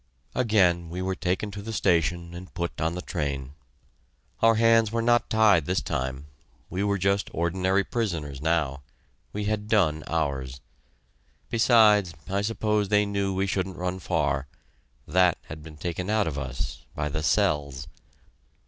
Again 0.33 0.89
we 0.89 0.99
were 1.03 1.13
taken 1.13 1.51
to 1.51 1.61
the 1.61 1.71
station 1.71 2.33
and 2.33 2.51
put 2.55 2.81
on 2.81 2.95
the 2.95 3.03
train. 3.03 3.53
Our 4.41 4.55
hands 4.55 4.91
were 4.91 5.03
not 5.03 5.29
tied 5.29 5.67
this 5.67 5.79
time; 5.83 6.25
we 6.71 6.83
were 6.83 6.97
just 6.97 7.29
ordinary 7.35 7.83
prisoners 7.83 8.41
now 8.41 8.81
we 9.31 9.43
had 9.43 9.67
done 9.67 10.03
ours. 10.07 10.59
Besides, 11.51 12.15
I 12.27 12.41
suppose 12.41 12.89
they 12.89 13.05
knew 13.05 13.35
we 13.35 13.45
shouldn't 13.45 13.77
run 13.77 13.99
far 13.99 14.47
that 15.07 15.37
had 15.43 15.61
been 15.61 15.77
taken 15.77 16.09
out 16.09 16.25
of 16.25 16.35
us 16.39 16.83
by 16.95 17.07
the 17.07 17.21
"cells." 17.21 17.85